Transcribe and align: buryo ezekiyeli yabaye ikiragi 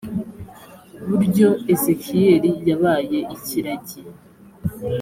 buryo 1.07 1.47
ezekiyeli 1.73 2.51
yabaye 2.69 3.19
ikiragi 3.35 3.99